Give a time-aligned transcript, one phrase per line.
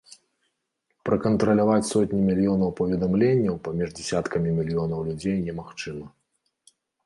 [1.09, 6.05] Пракантраляваць сотні мільёнаў паведамленняў паміж дзясяткамі мільёнаў людзей немагчыма.